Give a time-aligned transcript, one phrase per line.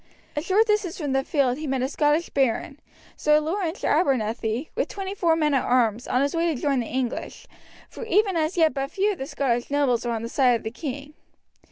[0.35, 2.79] A short distance from the field he met a Scottish baron,
[3.15, 6.87] Sir Laurence Abernethy, with twenty four men at arms, on his way to join the
[6.87, 7.45] English,
[7.87, 10.63] for even as yet but few of the Scottish nobles were on the side of
[10.63, 11.13] the king.